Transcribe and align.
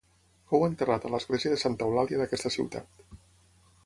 Fou 0.51 0.63
enterrat 0.67 1.03
a 1.03 1.11
l'església 1.15 1.51
de 1.53 1.59
Santa 1.63 1.89
Eulàlia 1.89 2.21
d'aquesta 2.21 2.53
ciutat. 2.57 3.05